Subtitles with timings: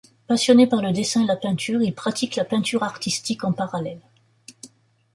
[0.25, 4.01] Passionné par le dessin et la peinture, il pratique la peinture artistique en parallèle.